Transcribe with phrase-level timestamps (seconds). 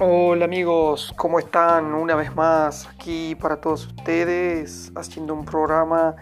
[0.00, 1.92] Hola amigos, ¿cómo están?
[1.92, 6.16] Una vez más aquí para todos ustedes haciendo un programa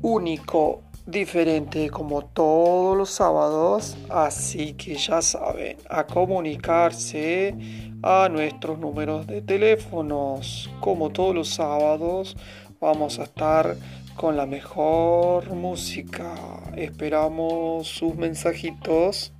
[0.00, 7.54] único, diferente como todos los sábados, así que ya saben, a comunicarse
[8.02, 10.70] a nuestros números de teléfonos.
[10.80, 12.36] Como todos los sábados,
[12.84, 13.76] vamos a estar
[14.14, 16.34] con la mejor música.
[16.76, 19.32] Esperamos sus mensajitos.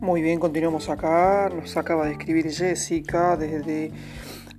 [0.00, 1.50] Muy bien, continuamos acá.
[1.54, 3.92] Nos acaba de escribir Jessica desde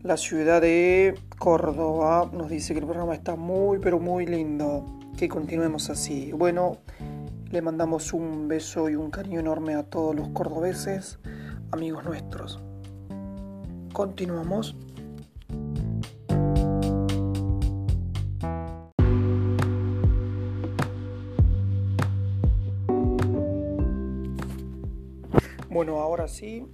[0.03, 2.29] la ciudad de Córdoba.
[2.31, 4.85] Nos dice que el programa está muy, pero muy lindo.
[5.17, 6.31] Que continuemos así.
[6.31, 6.77] Bueno,
[7.51, 11.19] le mandamos un beso y un cariño enorme a todos los cordobeses,
[11.71, 12.61] amigos nuestros.
[13.91, 14.77] Continuamos.
[25.69, 26.65] Bueno, ahora sí,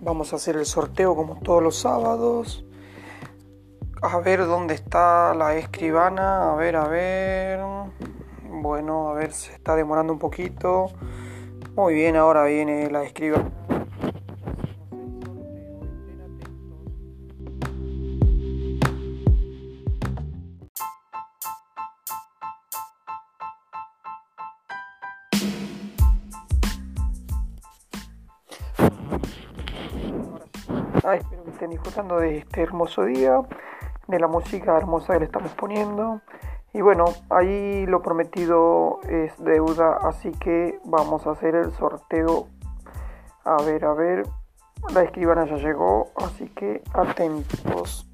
[0.00, 2.64] vamos a hacer el sorteo como todos los sábados.
[4.02, 6.52] A ver dónde está la escribana.
[6.52, 7.60] A ver, a ver.
[8.64, 10.86] Bueno, a ver, se está demorando un poquito.
[11.76, 13.50] Muy bien, ahora viene la escribana.
[31.04, 33.42] Ah, espero que estén disfrutando de este hermoso día,
[34.08, 36.22] de la música hermosa que le estamos poniendo.
[36.74, 42.48] Y bueno, ahí lo prometido es deuda, así que vamos a hacer el sorteo.
[43.44, 44.26] A ver, a ver,
[44.92, 48.10] la escribana ya llegó, así que atentos.